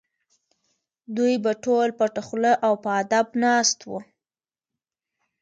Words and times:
دوی 1.15 1.33
به 1.43 1.51
ټول 1.63 1.87
پټه 1.99 2.21
خوله 2.27 2.53
او 2.65 2.73
په 2.83 2.89
ادب 3.01 3.25
ناست 3.43 3.77
وو. 3.89 3.99